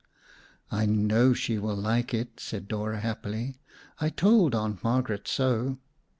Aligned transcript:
"I 0.71 0.87
know 0.87 1.33
she 1.35 1.59
will 1.59 1.75
like 1.75 2.11
it," 2.11 2.39
said 2.39 2.67
Dora 2.67 3.01
happily. 3.01 3.59
"I 3.99 4.09
told 4.09 4.55
Aunt 4.55 4.83
Margaret 4.83 5.27
so. 5.27 5.77